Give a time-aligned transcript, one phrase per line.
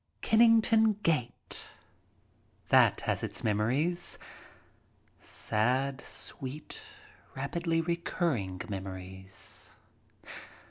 [0.23, 1.67] Kennington Gate.
[2.69, 4.17] That has its memories.
[5.19, 6.81] Sad, sweet,
[7.35, 9.69] rapidly recurring memories.